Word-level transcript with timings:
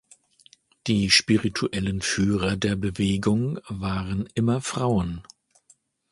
Die 0.87 1.11
spirituellen 1.11 2.01
Führer 2.01 2.55
der 2.55 2.75
Bewegung 2.75 3.59
waren 3.67 4.27
immer 4.33 4.59
Frauen. 4.59 5.21